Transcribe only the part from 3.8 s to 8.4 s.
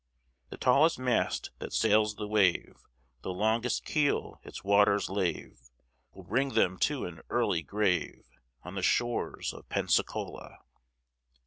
keel its waters lave, Will bring them to an early grave